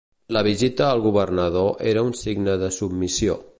La 0.35 0.41
visita 0.47 0.87
el 0.93 1.03
governador 1.03 1.85
era 1.93 2.05
un 2.09 2.17
signe 2.23 2.59
de 2.65 2.73
submissió. 2.81 3.41